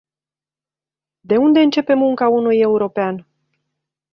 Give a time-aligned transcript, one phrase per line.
[1.21, 3.27] De unde începe munca unui european?